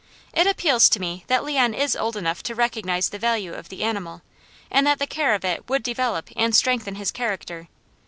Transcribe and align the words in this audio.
It 0.33 0.47
appeals 0.47 0.89
to 0.89 0.99
me 0.99 1.25
that 1.27 1.43
Leon 1.43 1.75
is 1.75 1.95
old 1.95 2.17
enough 2.17 2.41
to 2.41 2.55
recognize 2.55 3.09
the 3.09 3.19
value 3.19 3.53
of 3.53 3.69
the 3.69 3.83
animal; 3.83 4.23
and 4.71 4.87
that 4.87 4.97
the 4.97 5.05
care 5.05 5.35
of 5.35 5.45
it 5.45 5.69
would 5.69 5.83
develop 5.83 6.29
and 6.35 6.55
strengthen 6.55 6.95
his 6.95 7.11
character. 7.11 7.67